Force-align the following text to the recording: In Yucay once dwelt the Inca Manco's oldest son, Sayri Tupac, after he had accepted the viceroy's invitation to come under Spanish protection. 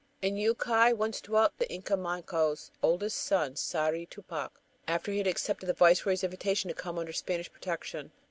In 0.19 0.35
Yucay 0.35 0.93
once 0.93 1.21
dwelt 1.21 1.53
the 1.59 1.71
Inca 1.71 1.95
Manco's 1.95 2.71
oldest 2.81 3.17
son, 3.17 3.53
Sayri 3.53 4.09
Tupac, 4.09 4.59
after 4.87 5.11
he 5.11 5.19
had 5.19 5.27
accepted 5.27 5.67
the 5.69 5.73
viceroy's 5.73 6.23
invitation 6.23 6.69
to 6.69 6.73
come 6.73 6.97
under 6.97 7.13
Spanish 7.13 7.51
protection. 7.51 8.11